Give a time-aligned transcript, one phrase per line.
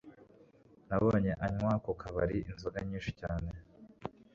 [0.87, 3.49] Nabonye anywa ku kabari inzoga nyinshi cyane